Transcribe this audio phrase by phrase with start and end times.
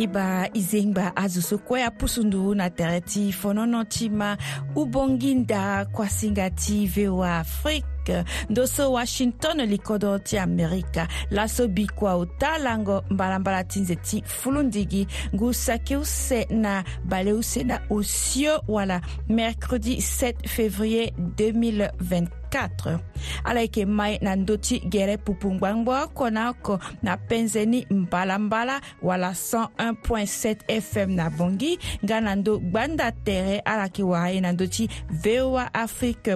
[0.00, 4.36] i ba i zengbi ba azo so kue apusundu na tere ti fonono ti ma
[4.76, 12.58] ubonginda kuasinga ti voa afrique ndo so washington likodo ti amerika laso bi kua ota
[12.58, 19.00] lango mbalambala ti nze ti fulundigi ngu saki use na bale use na osio wala
[19.28, 22.98] mercredi 7 février 2024 4
[23.44, 29.30] ala yeke mai na ndö ti gere pupungbangbo oko na oko na penzeni mbalambala wala
[29.30, 34.66] 101.7 fm na bongi nga na ndö gbanda tere ala yeke wara ye na ndö
[34.66, 34.88] ti
[35.22, 36.34] voa afrique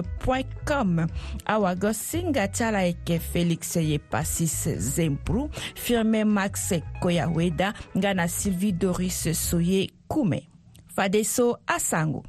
[0.65, 1.05] com
[1.45, 6.71] awago singa ti ala yeke félix ye pasis zembru firmin max
[7.03, 10.47] koyaweda nga na sylvie doris soye kume
[10.95, 12.23] fadeso asango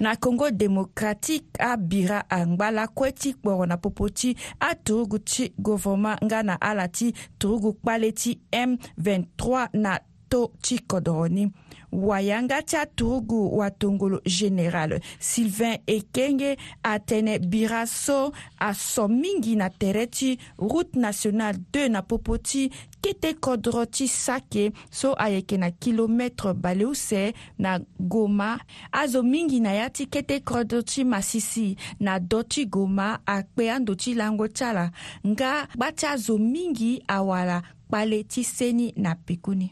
[0.00, 6.42] na congo démocratique abira angba lakue ti kporo na popo ti atorugu ti gouvernement nga
[6.42, 11.48] na ala ti torugu kpale ti m23 na to ti kodro ni
[11.94, 20.38] wayanga ti aturugu watongolo général sylvain ekenge atene bira so aso mingi na tere ti
[20.58, 27.32] route nationale 2 na popo ti kete kodro ti sake so ayeke na kilometre baleuse
[27.58, 28.58] na goma
[28.92, 33.94] azo mingi na ya ti kete kodro ti masisi na do ti goma akpe ando
[33.94, 34.90] ti lango ti ala
[35.26, 39.70] nga gba ti azo mingi awara kpale ti seni na pikuni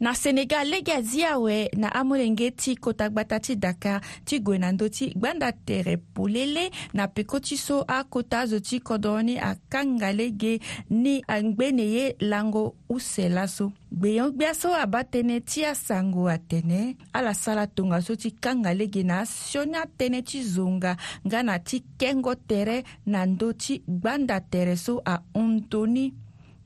[0.00, 4.72] na senegal lege azi awe na amolenge ti kota gbata ti dakar ti gue na
[4.72, 10.12] ndö ti gbanda tere polele na peko ti so akota azo ti kodro ni akanga
[10.12, 16.96] lege ni angbene ye lango use laso gbeyon gbia so aba tënë ti asango atene
[17.12, 21.80] ala sara tongaso ti kanga lege na asio ni atënë ti zonga nga na ti
[21.98, 26.12] kengo tere na ndö ti gbanda tere so ahondo ni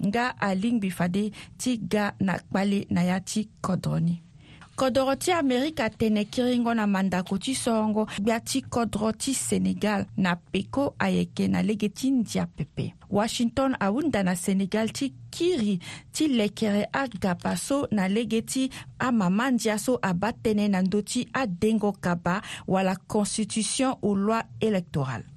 [0.06, 1.30] nga a lingbi fade
[1.60, 4.16] ti ga na kpale na ya ti kodro ni
[4.80, 10.36] kodro ti amerika tene kiringo na mandako ti sorongo gbia ti kodro ti senegal na
[10.36, 15.76] peko ayeke na lege ti ndia pepe washington ahunda na senegal ti kiri
[16.12, 21.92] ti lekere agaba so na lege ti amamandia so abâ tënë na ndö ti adengo
[21.92, 25.28] kaba wala constitution ou loi électorale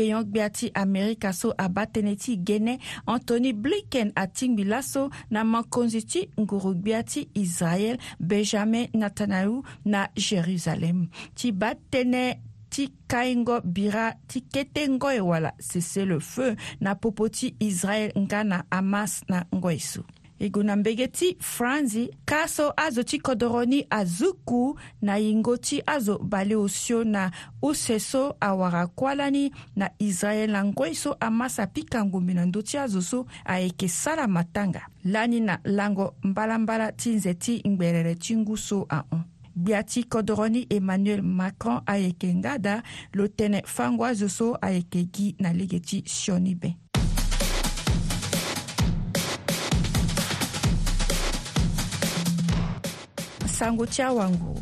[0.00, 2.74] gbeyɔngbea ti amerika so aba tënë ti ge ne
[3.06, 11.04] antony blinken atingbi laso na mankonzi ti ngurugbea ti israel benjamin netanyahu na jérusalem
[11.36, 12.24] ti ba tënë
[12.72, 18.40] ti kaingo bira ti kete ngoi wala cessez le feu na popo ti israel nga
[18.50, 20.02] na hamas na ngoi so
[20.40, 25.82] e gue na mbege ti franzi kâso azo ti kodro ni azuku na hingo ti
[25.86, 27.30] azo bale sio na
[27.62, 33.02] use so awara kuala ni na israel langoi so amasa pikangumbi na ndö ti azo
[33.02, 38.86] so ayeke sara matanga lani na lango mbalambala ti nze ti ngberere ti ngu so
[38.88, 39.22] ahon
[39.56, 45.36] gbia ti kodro ni emmanuel macron ayeke ngada lo tënë fango azo so ayeke gi
[45.38, 46.74] na lege ti sioni ben
[53.60, 54.58] sango ti awango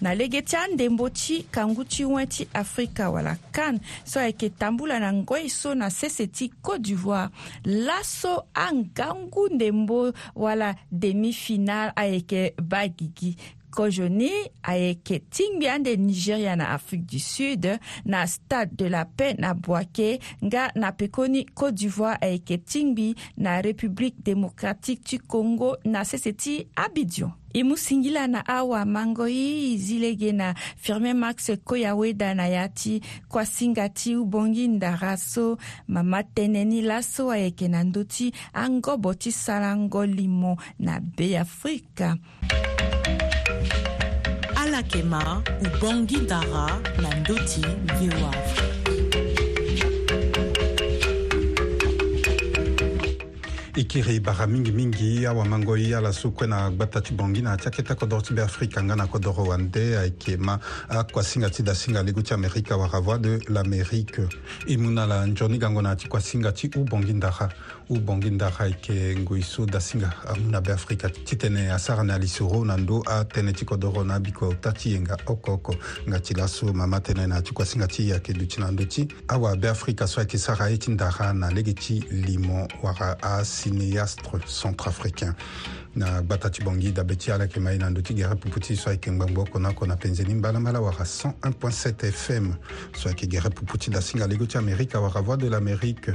[0.00, 4.98] na lege ti andembo ti kangu ti wen ti afrika wala kan so ayeke tambula
[5.00, 7.30] na ngoi so na sese ti côte d'ivoire
[7.64, 13.36] laso angangu ndembo wala demi final ayeke ba gigi
[13.70, 14.30] kojoni
[14.62, 20.18] ayeke tingbi ande nigeria na afrique du sud na stade de la paix na boake
[20.44, 26.58] nga na pekoni côte d'ivoire ayeke tingbi na république démocratique ti congo na sese ti
[26.74, 32.34] abidjan e mu singila na awa mango ye e zilege na firmin max koya weda
[32.34, 35.56] na ya ti kuâ singa ti ubongi ndara so
[35.88, 42.16] mama tënëni laso ayeke na ndö ti angobo ti sarango limo na beafrika
[44.56, 46.66] ala yeke ma ubongi ndara
[47.02, 47.60] na ndö ti
[48.00, 48.71] vioa
[53.74, 57.82] i kiri baga mingimingi awamangoi ala so kue na gba ta ti bongi na tiake
[57.82, 60.58] ti akodro ti be afrika nga na akodro wande ayeke ma
[60.88, 64.20] akuasinga ti dasinga lego ti amérika awara voix de l'amérique
[64.68, 67.48] e mû na ala nzoni gango na yâ ti kuasinga ti ubongi ndara
[67.96, 73.64] ubonginda hayke nguisu dasinga amuna be afrika titene asara na lisoro na ndö atënë ti
[73.64, 75.74] kodro na abiko ta ti yenga oko oko
[76.08, 79.68] nga ti laso mama tënë na ti kuasinga ti yeke duti na ndö ti awabe
[79.68, 85.34] afrika so ayeke sara ye ti ndara na lege ti limon wara asini astre centrafricain
[85.94, 88.26] na gba ta ti bongi dabe ti ala yeke ma e na ndö ti ge
[88.26, 92.54] repu puti so ayeke ngbangbu oko na oko na penzeni mbalambala wara 101.7 fm
[92.96, 96.08] so ayeke ge repu puti dasinga lego ti amérika wara voix de l'amérique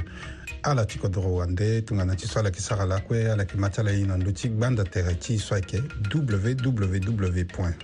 [0.62, 3.80] ala ti kodro wande tongana ti so ala yeke sara lakue ala yeke ma ti
[3.80, 5.78] ala e na ndö ti gbanda tere ti so ayeke
[6.12, 7.36] www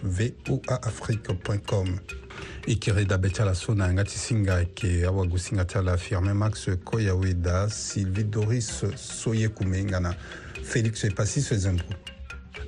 [0.02, 1.98] voaafrique com
[2.66, 5.96] e kiri dabe ti ala so na yanga ti singa ayeke awagu singa ti ala
[5.96, 10.14] firmin max koyaweda sylvie doris soye kume nga na
[10.64, 12.03] Félix passé ses impôts.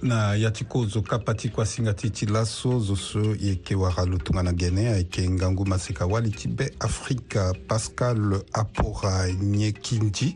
[0.03, 4.05] na ya ti kozioka pati kue asinga ti ti laso zo so e yeke wara
[4.05, 10.35] lo tongana gene ayeke ngangu maseka wali ti be afrika pascal apora nye kingi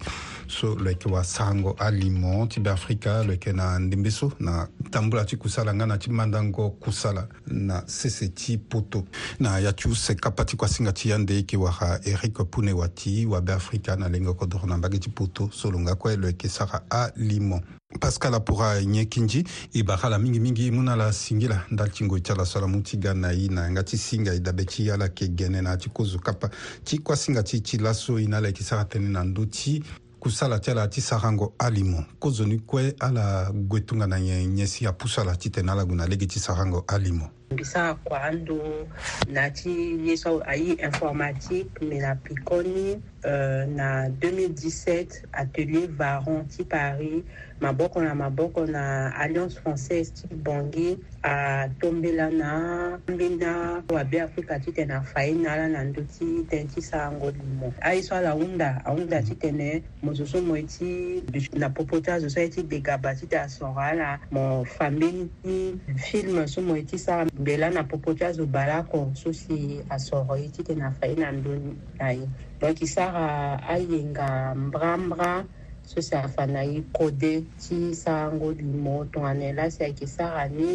[0.49, 5.25] so lo yeke wasarango alimo ti be afrika lo yeke na ndembe so na tambula
[5.25, 9.05] ti kusala nga na ti mandango kusala na sese ti poto
[9.41, 13.27] na ya ti useka pati kue asinga ti yande yeke wara eric pune wa ti
[13.27, 16.49] wabe afrika na lenge kodro na mbage ti poto so lo nga kue lo yeke
[16.49, 17.61] sara alimo
[17.99, 22.19] pascal apora ɲɛkin ji i baxa la mingimingi mu na la singi la ndali tingo
[22.21, 24.65] ti ala so ala mu ti ga na i na yanga ti singa i dabe
[24.65, 26.51] ti ala yeke gene na ti kozo kapa
[26.85, 29.83] ti kuâ singa ti ti laso e na ala yeke sara tënë na ndö ti
[30.21, 34.67] kusala ti ala ti sarango ali mo kozo ni kue ala gue tongana nyen nye
[34.67, 37.95] si apusu ala ti tene ala gue na lege ti sarango ali mo mbi sara
[38.05, 38.87] kua ando
[39.29, 46.65] na ti ye so aye informatique me na pikoni euh, na 2017 atelier varon ti
[46.65, 47.23] paris
[47.61, 54.91] maboko na maboko na alliance française ti bongi atombela na ambena wabe afrika ti tene
[54.95, 58.81] afaye na ala na ndö ti tënë ti sarango limo aye ah, so ala hunda
[58.85, 61.21] ahunda ti tene mo so so mo ti
[61.53, 65.77] na popo ti azo so aye ti degaba ti tene asoro ala mo fambeni ti
[66.09, 69.85] film so mo ye ti sara mbela na popo ti azo bala oko so si
[69.93, 71.61] asoro ye ti tene afaye na ndö
[72.01, 72.25] na ye
[72.61, 75.45] donc i sara ayenga mbrambra
[75.85, 80.71] so si afana ye kode ti sarango li mo tongana e laso ayeke sara ni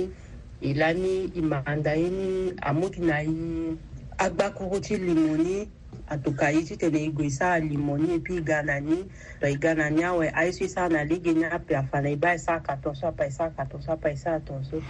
[0.62, 2.30] e lani e maranda ye ni
[2.70, 3.78] amû ti na ye
[4.26, 5.60] agbakuru ti limongi
[6.08, 9.00] atoka ye ti tene e gue so alimo ni e peut e ga na ni
[9.42, 12.02] lo e ga na ni awe aye so e sara na lege ni ape afa
[12.02, 14.40] na e ba e sara katon so apa e sara katon so apa e sara
[14.40, 14.82] ton so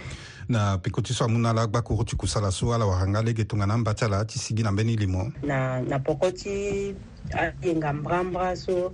[0.48, 3.78] na peko ti so amû na ala gbakoro ti kusala so ala wahanga lege tongana
[3.78, 6.94] mba ti ala ti sigi na mbeni limo na, na poko ti
[7.32, 8.92] ayenga mbrambra so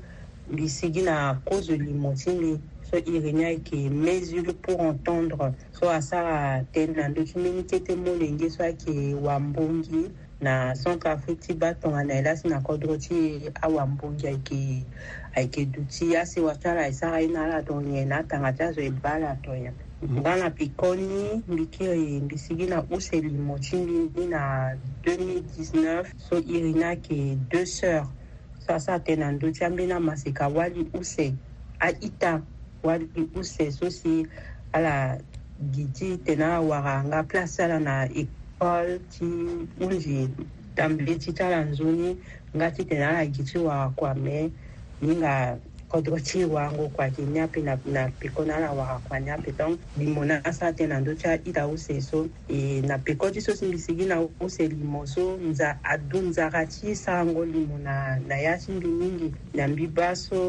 [0.50, 2.60] mbi sigi na cause limo ti mbi
[2.90, 7.96] so e réuni ayeke mesure pour entendre so asara tënë na ndö ti mbeni tete
[7.96, 10.12] molenge so ayeke wambongi
[10.42, 13.14] na sonka afu ti ba tongana e laso na kodro ti
[13.62, 14.60] awambongi ayeke
[15.36, 18.82] ayeke duti ase wati ala e sara ye na ala tongae na atanga ti azo
[18.82, 19.70] e ba ala tongae
[20.02, 20.16] mhm.
[20.20, 24.24] nga na piko ni mbi ti e mbi sigi na use limo ti mbi mbi
[24.34, 24.42] na
[25.06, 28.08] 2019 so iri ni ayeke deux sœurs
[28.62, 31.26] so aso atene na ndö ti ambeni amaseka wali use
[31.86, 32.42] aita
[32.86, 33.06] wali
[33.40, 34.26] use so si
[34.74, 34.94] ala
[35.72, 38.86] gi ti tene awara nga place ti ala na e kwa
[39.18, 39.24] ti
[39.82, 40.14] inji
[40.76, 42.10] tambe ti tara nzoni
[42.56, 44.38] nga ti tene ala gi ti wahakua me
[45.04, 45.34] minga
[45.90, 49.50] kodro ti wango kua yeke ni ape na, na peko ni ala wahakua ni ape
[49.58, 52.18] donc limo ni asara tene na ndö ti ahita ose so
[52.56, 56.60] e na peko ti so si mbi gi na ose limo so nza adu nzaka
[56.72, 57.94] ti sarango limo na,
[58.28, 60.40] na ya ti mbi mingi na mbi ba so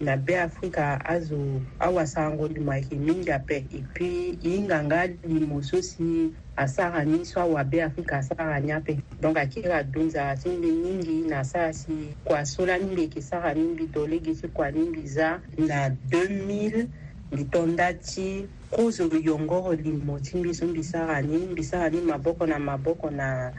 [0.00, 7.40] na be afrika azo awasango dumaki mingi ape epui yinganga ni mosusi asara ni so
[7.40, 12.46] awabe afrika asara ni ape donc akiri adonza so mbi mingi na sara si kua
[12.46, 16.86] so la mbi yeke sara ni mbi tolege so kua ni mbi za na 2000
[17.32, 22.00] mbi tonda ti kozo yongoro limo ti mbi so mbi sara ni mbi sara ni
[22.00, 23.52] maboko na maboko na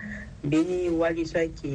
[0.46, 1.74] mbeni wali so ayeke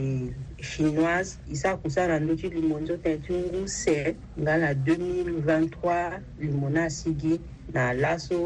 [0.65, 3.97] chinoise e so akonsara ndö ti lumo nzota ti nguse
[4.41, 7.35] nga na 2023 lumo na asigi
[7.75, 8.39] na laso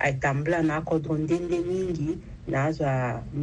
[0.00, 2.12] ayeke tambula na akodro ndende mingi
[2.50, 2.86] na azo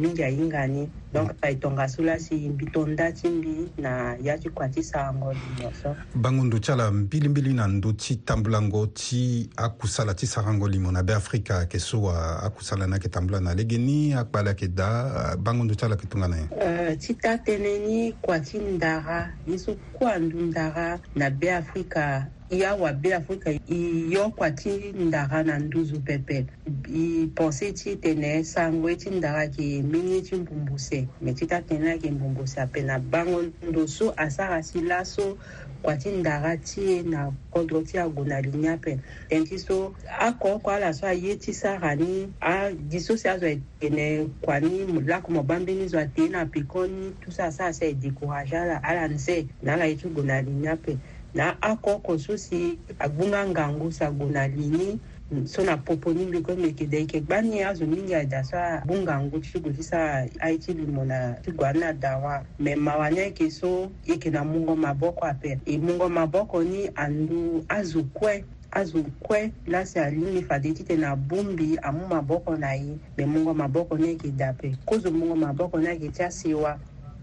[0.00, 4.48] mingi ahinga ni donc payitonga so la si mbi tonda ti mbi na ya ti
[4.50, 9.48] kua ti sarango lu nyonso bango ndo ti ala mbilimbili na ndö ti tambulango ti
[9.56, 13.78] akusala ti sarango lingo na be afrika yeke so akusala ni ayeke tambula na lege
[13.78, 17.74] ni akpale ayeke da bango ndo ti ala yeke tongana ye euh, ti ta tënë
[17.86, 23.50] ni kua ti ndara ye so kua ndu ndara na be afrika i awabe afrika
[23.52, 26.46] i yo kua ti ndara na nduzu pepe
[26.90, 31.08] i pensé ti tene sango ye ti ndara yeke mbeni ye ti mbumbu se te
[31.24, 35.38] me ti ta tene ayeke mbongo si ape na bango ndo so asara si laso
[35.82, 38.98] kua ti ndara ti e na kodro ti ago na li ni ape
[39.30, 39.94] tënë ti so
[40.26, 44.84] oko oko ala so aye ti sara ni adi so si azo ayekene kua ni
[45.08, 49.08] lako mo bambeni zo atee na pikon ni tout so asara si ayedécourage ala ala
[49.08, 50.98] ni se na ala ye ti go na li ni ape
[51.34, 54.88] na oko oko so si agbunga ngangu si ago na li ni
[55.30, 55.46] Mm.
[55.46, 58.56] so na popo ni mbi kue yeke dee yeke gba ni azo mingi ada so
[58.58, 59.96] abunga ngu ti ti so
[60.42, 64.42] aiti lu mo na ti gua ni adawa me mawa ni ayeke so yeke na
[64.44, 70.42] mungo maboko ape e mungo maboko ni andu azo kue azo kue la si alingbi
[70.42, 74.76] fade ti tene abungbi amû maboko na ye me mungo maboko ni ayeke da ape
[74.84, 76.78] kozo mungo maboko ni ayeke ti ase wa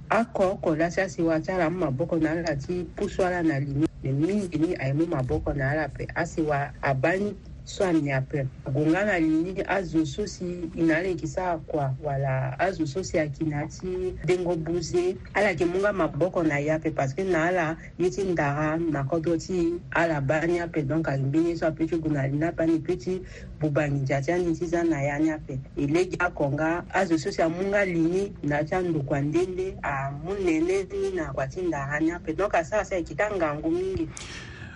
[0.09, 3.43] akɔ ɔkɔ la si ase wa ti ala mû maboko na ala ti pusu ala
[3.43, 7.35] na limi me mingi ni ayê mû maboko na ala ape ase wa aba ni
[7.67, 13.91] swamnyape kungana lini azososi inalekisa akua wala azososi akina ti
[14.25, 18.77] dengobuze ala yeke munga maboko na ya ape parce que na ala ye ti ndara
[18.77, 22.23] na kodro ti ala ba ni ape donc ayimbi ni so apeut ti gu na
[22.27, 23.21] li ni ape ani peut ti
[23.59, 27.31] buba nginja ti ani ti za na ya ni ape e lege akonga azo so
[27.31, 32.11] si amunga lini na ti andokua ndende amû nene ni na kua ti ndara ni
[32.11, 34.07] ape donc asara si ayeke ti angangu mingi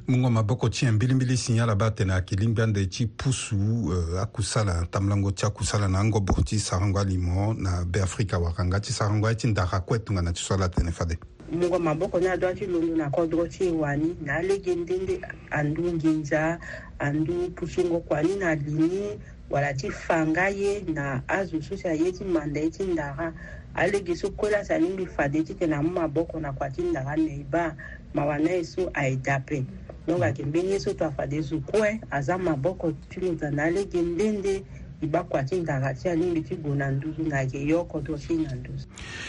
[0.10, 3.55] ngoma boko ti yɛn mbilimbili si yala ba tene akili ngbande ti pusu
[3.86, 8.93] uh, akusala tamlango ti akusala na angobo ti sarango ali mo na beafrika wakanga ti
[8.93, 11.17] sarango aye ti ndara kue tongana ti so ala tene fade
[11.53, 15.93] mungo maboko ni adwa ti londo na kodro ti e wani na alege ndende andu
[15.93, 16.60] nginza
[17.00, 22.12] andu pusungo kua ni na lini wala ti fanga ye na azo so si aye
[22.12, 23.34] ti manda ye ti ndara
[23.74, 27.15] alege so kue laso ani mbi fade ti tene amû maboko na kua ti ndara
[27.15, 27.75] na e ba
[28.13, 29.81] mawanga e so ayeda ape mm -hmm.
[30.08, 33.65] donc akende ye so to afa de zo kue aza maboko ti lo na na
[33.70, 34.53] lege ndende
[35.01, 38.17] i ba kua ti ndaga ti animbi ti gue na nduzu na yeke yoko do
[38.17, 38.86] si na nduzu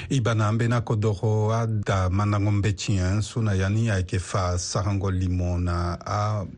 [0.09, 4.59] i ba na ambeni akodoko ada mandango mbeti e so na ya ni ayeke fa
[4.59, 5.97] sarango limo na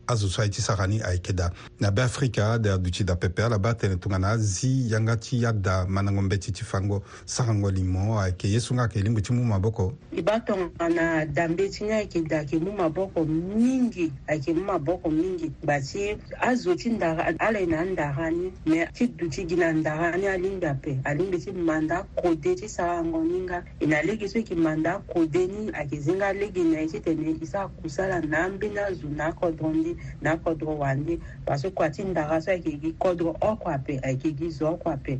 [0.07, 3.57] azo so aye ti sara ni ayeke da na be afrika ade aduti dapepe ala
[3.59, 8.59] ba atene tongana azi yanga ti ada mandango mbeti ti fango sarango limo ayeke ye
[8.59, 12.37] so nga ayeke lingbi ti mu maboko i ba tongana dambe ti ni ayeke da
[12.43, 17.65] yeke mu maboko mingi ayeke mu maboko mingi gba ti azo ti ndaga ala e
[17.65, 21.51] na ndaga ni me ti ti duti gi na ndara ni alingbi ape alingbi ti
[21.67, 26.29] manda kode ti sarango ninga e na lege so yeke manda kode ni ayeke zinga
[26.41, 29.91] lege na ye titene yeke so akusala na ambeni azo na akodro ndi
[30.23, 31.13] na akodro wandi
[31.45, 35.13] parce kua ti ndara so ayeke gi kodro oko ape ayeke gi zo oko ape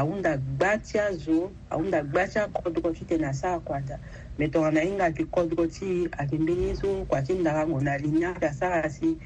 [0.00, 1.38] ahunda gba ti azo
[1.72, 3.96] ahunda gba ti akodro ti tene asara akua da
[4.38, 5.86] me tongana hinga ayeke kodro ti
[6.18, 9.18] ayeke mbeni ye so kua ti ndara ngon na li ni ayeke asara si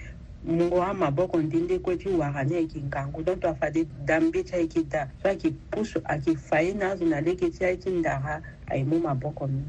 [0.45, 7.51] mungu wa maboko ndi ndikuekiwakani ekinkangu donc twafati dambi chaikida so akipusu akifai nazo naleki
[7.51, 9.69] chaikindaka aimu maboko ah, mingi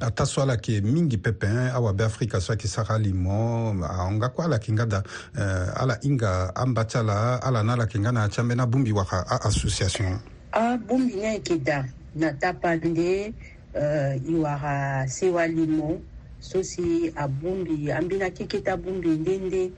[0.00, 4.44] ata so ala yeke mingi pepen awabe afrika so ayeke sara li mo ahonga kue
[4.44, 5.02] ala yeke nga da
[5.34, 8.60] uh, ala hinga amba ti ala ala na ala yeke nga na yâ ti ambeni
[8.60, 10.18] abungbi waka association
[10.52, 13.34] abungbi ni ayeke da na tapa nde
[13.74, 15.98] uh, e wara sewa li mo
[16.38, 19.70] so si abungbi ambeni akeke ti abungbi ndende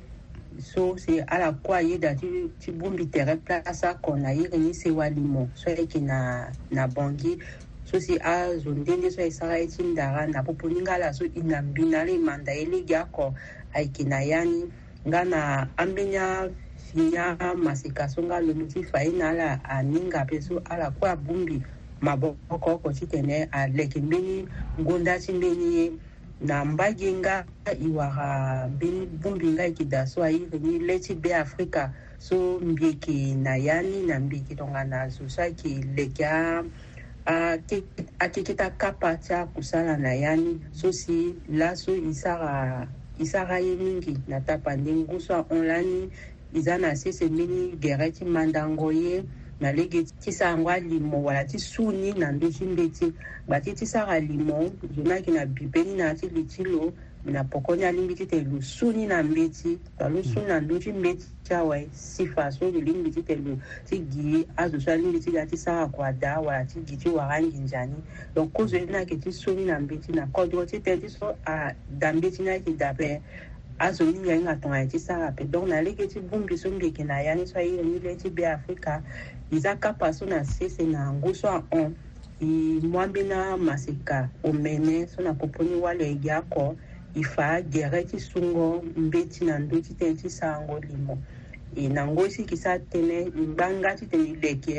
[0.59, 2.29] so sialakuwa ayeda ti,
[2.59, 7.39] ti bongbi tere place akona airi ni sewa li mo so ayeke na, na bangi
[7.85, 11.41] so si azo ndenge so ayesara ye ti ndara na poponi nga ala so e
[11.43, 13.35] na mbi na ala e manda ye lege oko
[13.75, 14.61] ayeke na ya ni
[15.09, 15.41] nga na
[15.77, 16.55] ambeni afi
[16.99, 21.09] ni amaseka so nga lombi ti fa ye na ala aninga ape so ala kue
[21.15, 21.63] abongbi
[22.01, 24.49] maboko oko ti tene aleke mbeni
[24.81, 25.87] ngonda ti mbeni ye
[26.41, 27.35] na mbage nga
[27.85, 28.33] iwara
[29.23, 31.83] bungbi nga yeke da so airi ni le ti be afrika
[32.19, 36.25] so mbi yeke na ya ni na mbi yeke tongana zo so ayeke leke
[38.25, 41.17] akeke ti akapa ti akusala na ya ni so si
[41.61, 42.57] laso e sara
[43.21, 46.09] e sara ye mingi na tapa ndengu so ahon lani
[46.57, 49.25] e za na sese mbeni gere ti mandango ye
[49.61, 53.13] na lege ti sango alimo wala ti su ni na ndö ti mbe ti
[53.49, 56.45] ngba ti ti sara limo zo na ayeke na bibe ni na yâ ti li
[56.45, 56.93] ti lo
[57.25, 60.41] mbi na poko ni alingbi titene lo su ni na mbe ti lo alö su
[60.41, 61.13] ni na ndö ti mbe
[61.45, 65.31] ti awe si fa so lo lingbi titene lo ti gi azo so alingbi ti
[65.31, 68.01] ga ti sara kua da wala ti gi ti wara nginza ni
[68.35, 71.09] donc kozo ye ni ayeke ti so ni na mbe ti na kodro titene ti
[71.09, 73.21] so ada mbe ti ni ayeke dape
[73.87, 77.21] azongi ngai ngatonga ya ti sara ape donc na lege ti gbungbi so ngeke na
[77.21, 79.03] ya ni so airi ni le ti be afrika
[79.51, 81.97] e za kapa so na sese na yango so ahon
[82.41, 82.45] e
[82.87, 86.77] mwa mbeni amaseka omene so na koponi wale e gi oko
[87.15, 91.15] e fa gere ti sungo mbe ti na ndö ti tënë ti sarango limo
[91.75, 94.77] e na ngo si yeke so atënë e ngba nga ti tene e leke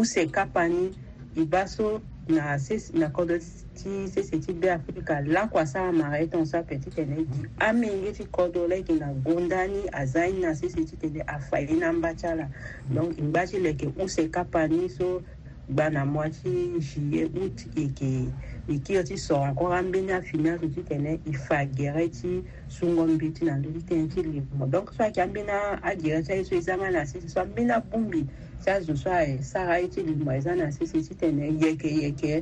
[0.00, 0.88] use kapa ni
[1.36, 3.34] e ba so na kodɔ
[3.74, 8.12] ti sese ti be afrika lankwasa amara e tɔn so ape ti tene gi amingi
[8.16, 11.58] ti kodɔ la e yeke na gonda ni aza ni na sese ti tene afa
[11.60, 12.48] ye na ngba ti ala
[12.94, 15.22] donc ngba ti lo yeke use kapa ni so
[15.70, 18.30] gba na mua ti zi ye ut yeke
[18.68, 23.42] ikiyo ti soronko ambeni afini azo ti tene e fa gere ti sungo mbi ti
[23.44, 25.50] na ndö ti tënë ti livre mo donc so ayeke ambeni
[25.90, 28.20] agere ti aye so e zanga na sese so ambeni abungbi
[28.62, 31.14] ti azo so aye sara ye ti livre mo e za na sese eh, ti
[31.20, 32.32] tene yeke yeke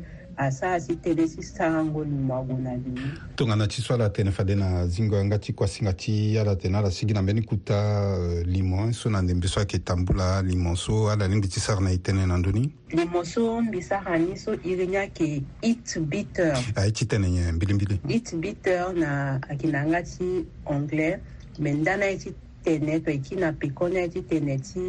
[0.41, 3.03] asa si telesi sango ni mago na bini
[3.37, 6.91] tongana ti so ala tene fade na zingo yanga ti kuasinga ti ala tene ala
[6.91, 7.77] sigi na mbeni kuta
[8.19, 11.93] uh, limon so na ndembi so ayeke tambula limon so ala lingbi ti sara na
[11.93, 16.57] e tënë na ndöni limon so mbi sara ni so iri ni ayeke it bitter
[16.77, 21.21] aye ti tënë nye mbilimbili it bitter na ayeke na yanga ti anglais
[21.59, 22.33] me nda na ye ti
[22.65, 24.81] tene to e ti na peko ni aye ti tene ti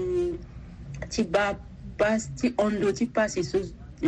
[1.10, 1.52] ti ba
[2.40, 3.60] ti ondo ti pasi so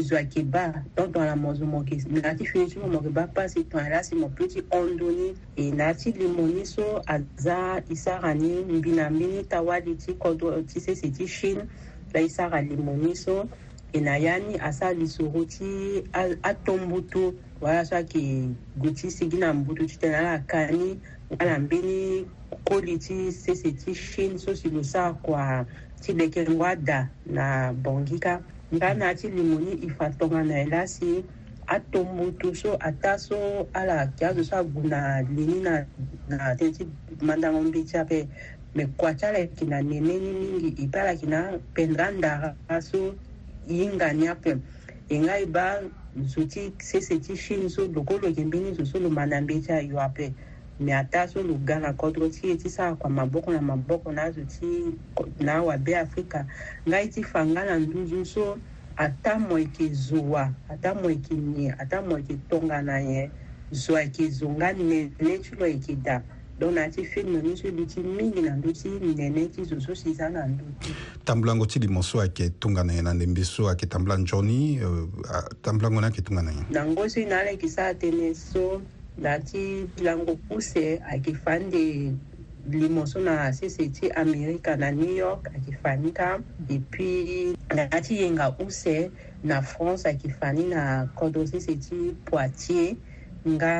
[0.01, 4.03] zwaki ba dɔ dɔn la mɔzu mɔki nati finisi mo mɔki ba pasi tɔn ala
[4.03, 10.13] si mɔ piti ɔndoni e nati limoni so aza isaka ni mbina mbini tawali ti
[10.13, 11.67] kɔdɔ ti sese ti shine
[12.13, 13.47] la isaka limoni so
[13.93, 16.01] e na ya ni asa lisoro ti
[16.41, 20.99] atɔn mbutu wala so ayeke gue ti sigi na mbutu ti tene ala ka ni
[21.39, 22.25] ala mbeni
[22.65, 25.65] koli ti sese ti shine so si lo sara kua
[26.01, 28.41] ti leke ngo ada na bongi ka
[28.73, 31.21] nga na ti lingo ni e fa tongana e la si
[31.75, 33.37] atombutu so ata so
[33.71, 35.73] ala kia so so agu na lini na
[36.29, 36.81] na te ti
[37.21, 38.25] mandango mbi ti ape
[38.75, 41.41] me kua ti ala yeke na nene ni mingi e peut ala yeke na
[41.77, 42.49] pendra ndara
[42.89, 42.99] so
[43.69, 44.51] hinga ni ape
[45.09, 45.65] e nga e ba
[46.31, 49.55] zo ti sese ti chine so lokolo yeke mbeni zo so lo ma na mbi
[49.63, 50.25] ti ayo ape
[50.81, 54.41] mɛ a t'a so luga na kɔtɔrɔsi ye tisa a kwa maboko na maboko nazo
[54.47, 54.95] ti
[55.43, 56.47] nawa be afrika
[56.87, 58.57] ngai ti fa nga na nduzu so
[58.97, 62.39] ata mo e yeke zo wa ata mo e yeke ni ata mo e yeke
[62.49, 63.29] tongana ye
[63.71, 66.21] zo ayeke zo nga nene ti lo yeke da
[66.59, 69.79] donc na ti film ni so bi ti mingi na ndö ti nene ti zo
[69.79, 73.43] so si za na ndö ti tambulango ti limo so ayeke tongana ye na ndembi
[73.45, 77.39] so ayeke tambula nzoni uh, tambulango ni ayeke tongana ye na ngo so e na
[77.45, 78.81] ala yeke sara tënë so
[79.21, 81.83] ndatipilangokusi akifande
[82.79, 86.29] liboso na sese ti amerika na new york akifani ka
[86.69, 88.97] depuis ndati yenga use
[89.49, 90.81] na france akifani na
[91.19, 92.95] kodo sese ti poitier
[93.53, 93.73] nga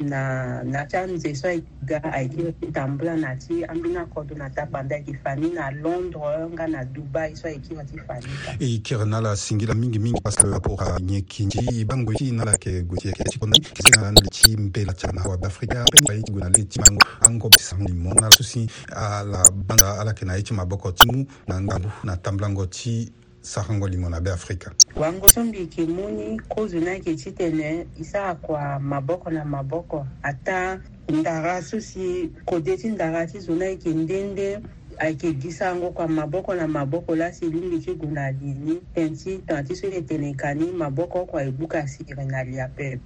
[0.00, 0.22] na
[0.62, 4.94] na ti anze so ayeke ga ayeke tambula na ti ambeni akodo na ta banda
[4.94, 8.50] ayeke fa ni na londres nga na dubai so ayeke kiri ti fa ni ka
[8.62, 12.42] e kiri na ala singila mingimingi parce que rapport anyen kinzi e bango ti na
[12.46, 15.82] ala yeke gue ti yeke ti kondani kese na ala ti mbela ti na wabafrika
[15.82, 18.36] apeni aye ti gue na lê ti mango angobe ti sango ni mo na ala
[18.38, 22.14] so si ala banga ala yeke na ye ti maboko ti mu na ngambu na
[22.22, 26.90] tambula ngo ti sahango limona be afrika wango so mbi yeke mu ni kozo na
[26.90, 32.88] yeke ti tene e sara kua maboko na maboko ata ndara so si kode ti
[32.88, 34.58] ndara ti zo na yeke ndende
[34.98, 38.74] ayeke gi sango kua maboko na maboko laso e lingbi ti gue na li ni
[38.94, 42.42] tene ti tongana ti so yeke tene ka ni maboko kua e buka siri na
[42.42, 43.00] li apepe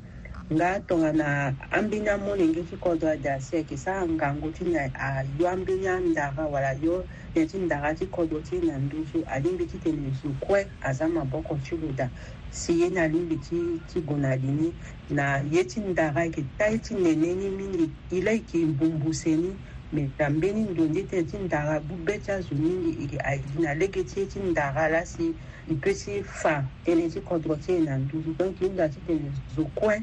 [0.50, 6.42] nga tongana ambinya mune ngiti kodwa dase ke sa ngangu tina a yo ambinya ndaga
[6.44, 11.24] wala yo ne tin daga ti kodwa tina ndusu alimbi ti tene su kwe azama
[11.24, 12.10] boko chiluda
[12.50, 14.72] si ye na limbi ti ti gonadini
[15.10, 19.56] na ye tin daga e ke tai ti neneni mingi ilai e ki mbumbuseni
[19.92, 24.04] me tambeni ndondi tene ti ndaga bube ti azo mingi iri e ayedi na lege
[24.04, 25.34] ti ye ti ndaga la si
[25.68, 29.64] mpe si fa tënë ti kodro ti e na nduzu donc yinga ti tene zo
[29.78, 29.96] kue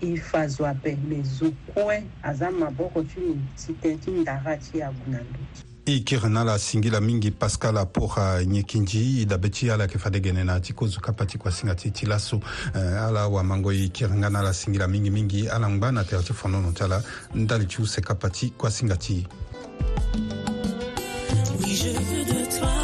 [0.00, 3.20] ifazwa permezo kue aza maboko ti
[3.66, 5.38] tite ti ndara ti agu na ndö
[5.88, 10.20] i kiri na la singila mingi pascal apora nyekinji i dabe ti ala yeke fade
[10.20, 12.42] gene na ti kozo kapa ti kuasinga ti ti laso uh,
[12.76, 16.32] eh, ala awamango e kiri nga na ala singila mingimingi ala ngba na tere ti
[16.32, 17.02] fonono ti ala
[17.34, 19.26] ndali ti use kapa ti kuasinga ti
[21.58, 22.75] Oui, je veux de toi.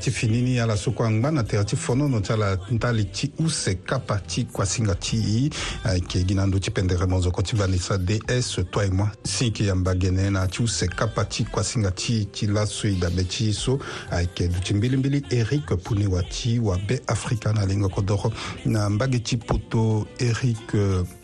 [0.00, 3.30] ti fini ni ala so kue angba na tere ti fonono ti ala ndali ti
[3.38, 5.50] use kapa ti kuasinga ti i
[5.84, 9.64] ayeke eh, gi na ndö ti pendere monzoko ti vanessa ds toi e moi singi
[9.64, 13.76] yamba gene na ti use kapa ti kuasinga ti ti laso e dabe ti so
[14.10, 18.32] ayeke eh, duti ti mbilimbili eric pune wa ti wabe afrika na lengoko doko
[18.64, 20.72] na mbage ti poto eric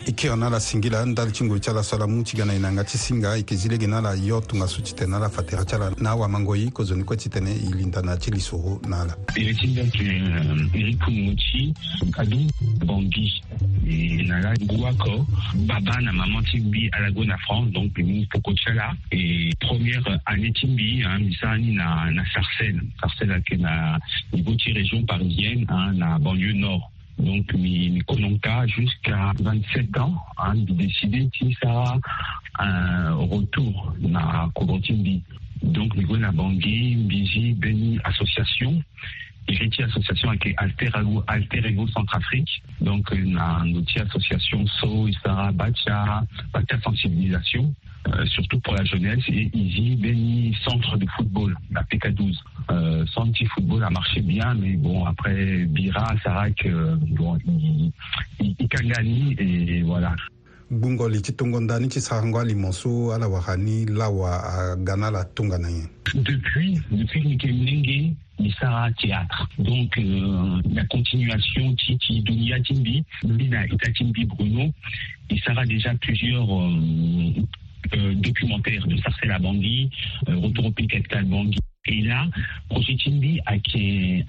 [0.04, 2.36] e kiri na ala singi la andali ti ngoi ti ala so ala mu ti
[2.36, 4.92] ga na e na nga ti singa ayeke zi lege na ala yo tongaso ti
[4.92, 8.02] tene ala fa tere ti ala na awamango ye kozoni kue ti tene e linda
[8.02, 9.46] na ti liso Euh, Sogo la baba
[17.46, 17.92] france donc
[19.12, 22.80] et première année timbi hein, misani na sarcelle
[23.46, 28.02] qui est région parisienne hein banlieue nord donc mi
[28.66, 31.28] jusqu'à 27 ans hein décider
[31.62, 31.94] ça
[32.58, 34.48] un euh, retour na
[35.62, 38.82] donc Migona Bangui, Bizi, Beni Association,
[39.48, 45.52] Iriti Association avec Alter Ego, Alter Ego Centrafrique, donc un euh, outil association So, Isara,
[45.52, 47.72] bacha bacha Sensibilisation,
[48.08, 52.34] euh, surtout pour la jeunesse, et Izzi, Beni Centre de Football, la PK12.
[52.70, 53.06] Euh,
[53.54, 56.96] Football a marché bien, mais bon, après Bira, Sarak, euh,
[59.38, 60.14] et voilà.
[60.70, 63.54] Bungoli ci tungondani ci ni ti monso ala waha
[63.86, 69.96] lawa a ah, gana la tungana ye depuis depuis nike mlenge ni sara théâtre donc
[69.98, 74.68] euh, la continuation ti ti dunia timbi lina ita timbi bruno
[75.30, 77.46] il déjà plusieurs euh,
[77.94, 79.88] euh, documentaires de Sarcela à Bangui,
[80.28, 81.58] euh, Retour au Cal Bangui.
[81.88, 82.28] Et là,
[82.68, 82.94] Projet
[83.46, 84.22] avec euh,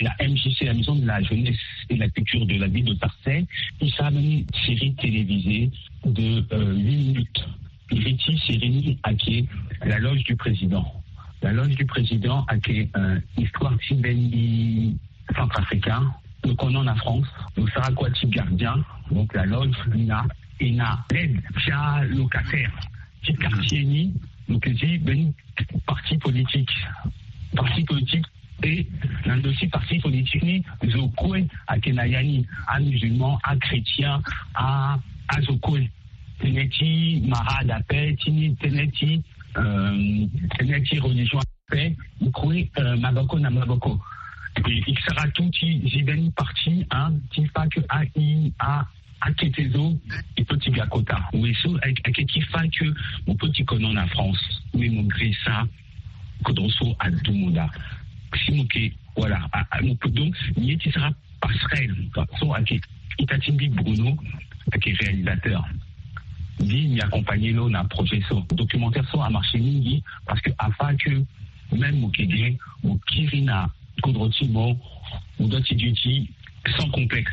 [0.00, 1.56] la MJC, la Maison de la Jeunesse
[1.88, 2.96] et la Culture de la ville de
[3.32, 3.46] il
[3.80, 5.70] nous avons une série télévisée
[6.04, 7.46] de 8 euh, minutes.
[7.90, 9.48] Riti Sirini à qui
[9.84, 10.84] la loge du président.
[11.42, 14.96] La loge du président à qui euh, histoire Sibendi
[15.36, 16.12] centrafricain,
[16.44, 18.76] le Conan en France, le Sarakwati gardien,
[19.10, 20.12] donc la loge il
[20.62, 22.70] et na l'aide via locataire.
[23.26, 24.10] le quartier
[24.50, 25.32] mukisi ben
[25.86, 26.70] parti politique.
[27.54, 28.26] parti politique
[28.62, 28.86] est
[29.24, 34.20] l'un de parti partis politiques, Zokoué, à Kenayani, à musulmans, à chrétiens,
[34.54, 35.58] à azo
[36.40, 36.80] Ténéti,
[37.20, 38.86] tënë mara dape ti ni tënë
[39.60, 41.82] euh, religion ape
[42.22, 47.80] e euh, maboko na Et Il sera tout ti ben, parti, parti ti fâ que
[47.90, 48.86] ai a
[49.20, 49.98] aketezo
[50.36, 52.84] ipoti gakota que
[53.26, 54.38] mon petit connon en france
[54.72, 55.66] mon ça, uye mogresa
[56.42, 57.68] kodonso adumunda
[58.44, 59.40] si moke voilà
[59.82, 61.96] mokodon ye ti sara passerelle
[62.38, 62.80] so ayeke
[63.18, 64.16] ita ti mbi bruno
[64.72, 65.62] ayeke réalisateur
[66.60, 71.22] mbi mi accompagné lo na projet so documentaire so marché mingi parce que afin que
[71.76, 73.68] même moke ge mo kiri na
[74.02, 74.74] kodro ti mo
[75.38, 76.30] mo don duti
[76.78, 77.32] sans complexe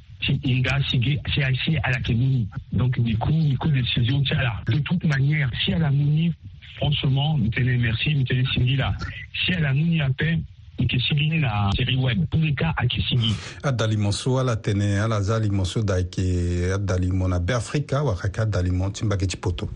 [0.29, 5.03] inda shige à la alakemini donc du coup ni coup de décision là de toute
[5.05, 6.31] manière si elle a mouni
[6.77, 8.45] franchement tenez merci mtene
[8.77, 8.93] là.
[9.45, 10.43] si elle a mouni à peine
[10.79, 15.97] ekesili na série web mbeka akesili adalimo so ala tene ala à la so da
[15.99, 19.69] yeke Adali Mona, beafrika waka yeke adalimo ti mbage ti poto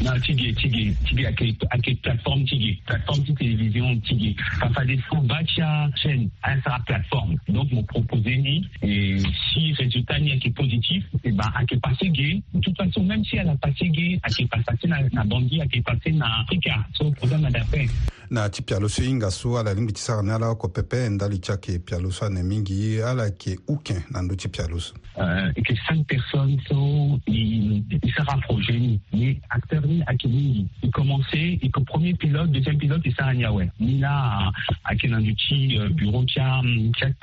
[0.00, 5.18] na tige tige tige ake ake platform tige platform télévision television ça fait des su
[5.28, 9.18] bacha chaîne à sa plateforme donc me proposer ni et
[9.52, 13.22] si résultat n'est que positif et eh ben ake passé gay de toute façon même
[13.24, 17.10] si elle a passé gay ake passé na na bandi ake passé na Africa so
[17.12, 17.90] programme d'affaires
[18.30, 21.28] na ti pialo so hinga so ala lingbi ti sara ni ala oko pepe enda
[21.28, 24.80] li ti ayeke pialo so ane mingi ye ala yeke uken na ndö ti pialo
[24.80, 27.84] so euh, et que cinq personnes sont, ils,
[28.16, 28.70] se rapprochent,
[29.12, 33.34] mais acteurs ni akini, ils commençaient, et que premier pilote, deuxième pilote, ils sont à
[33.34, 33.66] Niawe.
[33.78, 34.50] Nina,
[34.84, 36.62] à Kenanduchi, euh, bureau, qui a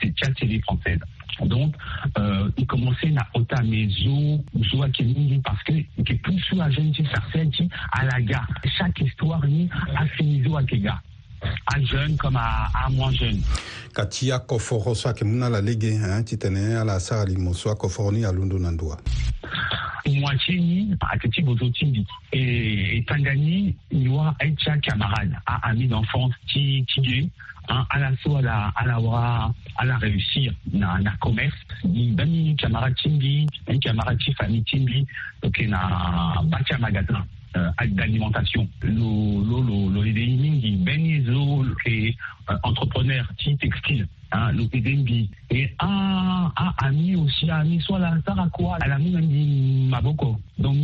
[0.01, 0.99] qui a télé française.
[1.45, 1.75] Donc,
[2.19, 6.93] euh, ils commençaient à ota mezo, zo akini, parce que, que plus sous la jeune,
[6.93, 7.21] ça
[7.93, 8.47] à la gare.
[8.77, 11.01] Chaque histoire, ni, a fini zo akega
[11.41, 13.41] à jeune comme à, à moins jeune
[13.95, 18.11] ka tiya kɔfɔgɔ sake mun à la lege an ti tɛnɛ à sagali musoa kɔfɔgɔ
[18.13, 18.97] ni alun do nan dowa
[20.07, 27.27] mwachini akiti bozotindi e tangani niwa aicha camarade a ami d'enfance qui tigue
[27.69, 32.95] hein, à la à la ala wa ala réussir na na commerce ni bani camarade
[33.03, 35.05] timbi, un camarade famille timbi,
[35.43, 37.25] donc na bacha magasin
[37.57, 38.67] euh, d'alimentation.
[38.81, 42.13] Lolo, ben Lolo, Lolo, euh,
[42.63, 43.27] entrepreneurs,
[43.59, 45.29] textiles ah, Hein, Lukigembi.
[45.49, 50.37] Et ah, ah, ami aussi, ami, soit la Sarakwa, à la Moundi Maboko.
[50.57, 50.75] Donc,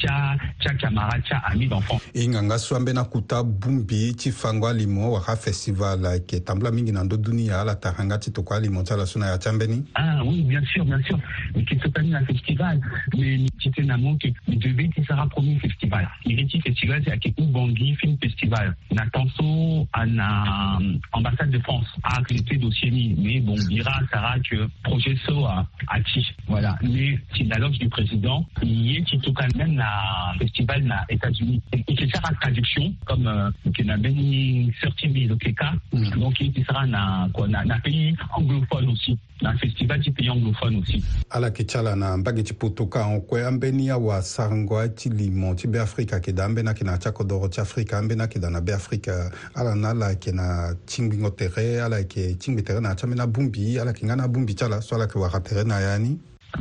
[0.00, 1.98] cha, cha, camarade, cha, ami d'enfant.
[2.14, 8.18] Inganga Swambena Kuta Bumbi, Chifangwa Limo, Waka Festival, qui est Tambla Minginando Dunia, la Taranga
[8.20, 9.84] Chitokwa Limo, la Suna Chambeni.
[9.94, 11.18] Ah oui, bien sûr, bien sûr.
[11.56, 12.80] Mais qui s'appelle un festival,
[13.18, 16.08] mais Chité Namo, qui devait qui sera premier festival.
[16.26, 18.74] Iriti Festival, c'est Akekou Bangui Film Festival.
[18.92, 21.86] Natanso, à euh, ambassade de France.
[22.04, 22.18] Ah,
[22.58, 23.16] dossier, d'Océanie.
[23.18, 26.24] Mais bon, on dira Sarah que projet SO a, acquis.
[26.48, 26.76] Voilà.
[26.82, 28.44] Mais c'est la loge du président.
[28.62, 31.62] Il y est qui tout quand même le festival aux États-Unis.
[31.72, 35.72] Et qui sera traduction comme euh, qui n'a béni sorti mis au Keka.
[35.92, 36.20] Mm.
[36.20, 37.46] Donc il sera na quoi
[37.84, 39.16] pays anglophone aussi.
[39.44, 41.02] un festival du pays anglophone aussi.
[41.30, 46.62] à Ala kichala na mbagi qui est dans ya wa sangwa chilimo chibe Afrika kidambe
[46.62, 51.80] na kina chako doro cha Afrika ambena kidana be Afrika ala nala kina chingingo tere
[51.82, 53.92] ala ke na bumbi ala
[54.28, 54.56] bumbi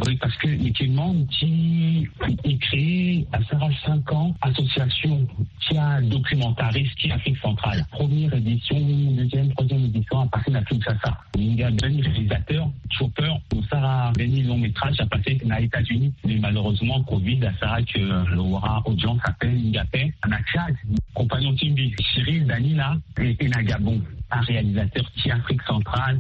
[0.08, 3.40] Oui, parce que qui a créé à
[3.86, 5.28] 5 ans, association
[5.68, 7.86] qui a documentariste qui a centrale.
[7.92, 11.18] Première édition, deuxième, troisième édition, à partir de Kinshasa.
[11.36, 16.14] Il y a un réalisateur Chopper, pour Sarah, un long métrage, à passé les États-Unis.
[16.26, 20.74] Mais malheureusement, Covid, ça Sarah, que l'aura audience s'appelle Ngapé, en Tchad,
[21.14, 26.20] compagnon Timbi, Cyril, Danila et, et Nagabon un réalisateur qui Afrique centrale.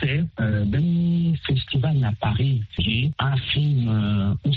[0.00, 0.64] c'est euh,
[1.46, 2.62] festival à Paris.
[3.18, 4.50] un film euh, où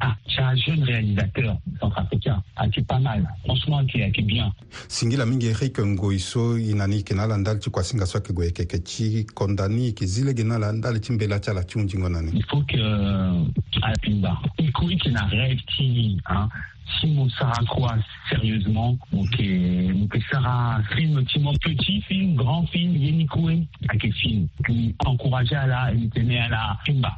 [0.00, 2.36] ah, c'est un jeune réalisateur centrafricain.
[2.36, 3.28] qui ah, est pas mal.
[3.44, 4.50] Franchement, qui est, bien.
[4.88, 7.02] Singila mingi inani
[9.34, 10.30] kondani kizile
[12.32, 13.42] Il faut que euh,
[14.74, 15.10] que
[17.00, 17.96] si Sarah croit
[18.28, 19.42] sérieusement, ok,
[19.98, 23.66] donc Sarah film timon petit film, grand film, yenikoué,
[24.00, 27.12] quel film, qui encourageait à la, et à la Simba.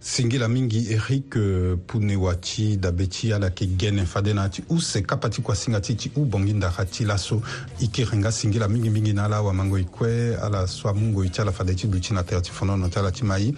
[0.00, 5.42] singila mingi Eric euh, Punewati dabeti ti ala yeke gene fadena ti ou se kapati
[5.42, 7.40] kwa singati ti ou bonginda ndara laso
[7.80, 7.86] e
[8.32, 12.40] singila na ala awamangoi kue ala so amungoi ti ala fade ti duti na tere
[12.42, 13.54] ti fondono tala ti ma ye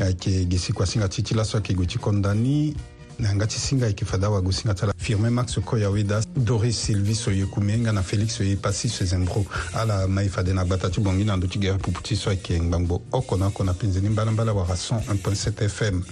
[0.00, 2.74] ayeke ge singati ti laso ayeke guti kondani
[3.18, 6.82] na nga ti singa yeke fada wago singa ti ala firmin max koy aweda doris
[6.82, 10.64] sylvie so ye kumienga na félix so ye pasi so zembro ala mai fade na
[10.64, 13.64] gbata ti bongi na ndö ti gere pupu ti so ayeke ngbangbo oko na oko
[13.64, 16.02] na penzeni mbalambala wara 101.7 fm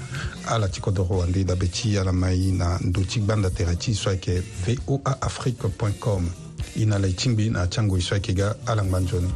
[0.47, 4.11] ala ti kodro wande dabe ti ala mai na ndö ti gbanda tere ti so
[4.11, 4.41] ayeke
[4.87, 5.67] voa afrique
[6.01, 6.29] com
[6.77, 9.33] e na lai ti ngbi na tiango e so ayeke ga ala ngba nzoni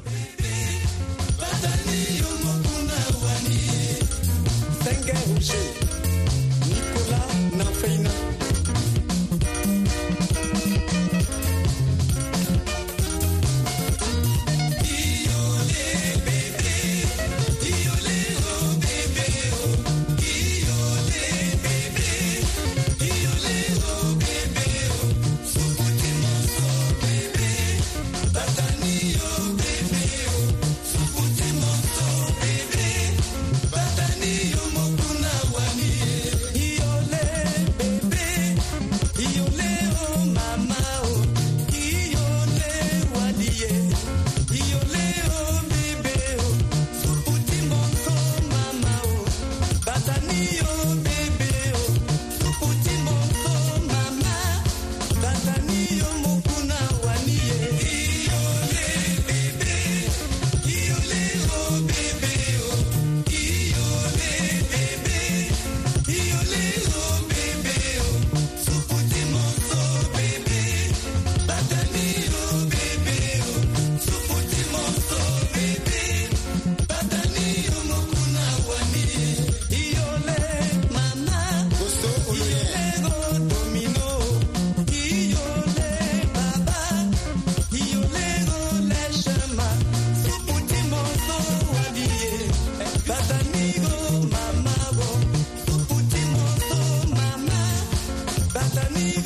[98.98, 99.25] Thank